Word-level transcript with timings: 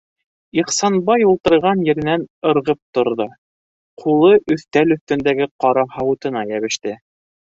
-Ихсанбай 0.61 1.25
ултырған 1.31 1.81
еренән 1.89 2.23
ырғып 2.53 2.79
торҙо, 2.99 3.27
ҡулы 4.03 4.33
өҫтәл 4.55 4.95
өҫтөндәге 4.97 5.49
ҡара 5.65 5.87
һауытына 5.99 6.45
йәбеште. 6.53 6.95